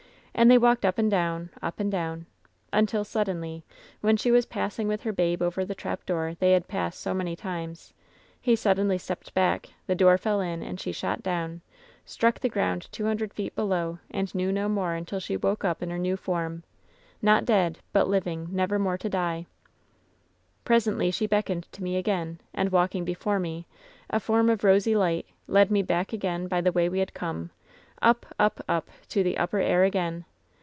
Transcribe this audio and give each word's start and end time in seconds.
And 0.33 0.49
they 0.49 0.57
walked 0.57 0.85
up 0.85 0.97
and 0.97 1.11
down, 1.11 1.51
up 1.61 1.79
and 1.79 1.91
down, 1.91 2.25
until 2.73 3.03
suddenly, 3.03 3.63
when 3.99 4.17
she 4.17 4.31
was 4.31 4.47
passing 4.47 4.87
with 4.87 5.03
her 5.03 5.11
babe 5.11 5.39
over 5.39 5.63
the 5.63 5.75
trapdoor 5.75 6.35
they 6.39 6.53
had 6.53 6.67
passed 6.69 6.99
so 6.99 7.13
many 7.13 7.35
times, 7.35 7.93
he 8.41 8.55
suddenly 8.55 8.97
stepped 8.97 9.35
back, 9.35 9.69
the 9.85 9.93
door 9.93 10.17
fell 10.17 10.39
in, 10.41 10.63
and 10.63 10.79
she 10.79 10.91
shot 10.91 11.21
down, 11.21 11.61
struck 12.05 12.39
the 12.39 12.49
ground 12.49 12.87
two 12.91 13.05
hundred 13.05 13.35
feet 13.35 13.53
below, 13.55 13.99
and 14.09 14.33
knew 14.33 14.51
no 14.51 14.67
more 14.67 14.93
until 14.95 15.19
she 15.19 15.37
woke 15.37 15.63
up 15.63 15.83
in 15.83 15.91
her 15.91 15.99
new 15.99 16.17
form— 16.17 16.63
^not 17.23 17.45
dead, 17.45 17.77
but 17.93 18.07
living, 18.07 18.47
never 18.51 18.79
more 18.79 18.97
to 18.97 19.09
die. 19.09 19.45
"Presently 20.63 21.11
she 21.11 21.27
beckoned 21.27 21.67
to 21.71 21.83
me 21.83 21.97
again, 21.97 22.39
and 22.51 22.69
walking 22.71 23.05
before 23.05 23.37
me, 23.37 23.67
a 24.09 24.19
form 24.19 24.49
of 24.49 24.63
rosy 24.63 24.95
light, 24.95 25.27
led 25.47 25.69
me 25.69 25.83
back 25.83 26.11
again 26.13 26.47
by 26.47 26.61
the 26.61 26.71
way 26.71 26.89
we 26.89 26.97
had 26.97 27.13
come, 27.13 27.51
up, 28.01 28.25
up, 28.39 28.59
up, 28.67 28.89
to 29.07 29.21
the 29.21 29.37
upper 29.37 29.59
air 29.59 29.83
again. 29.83 30.25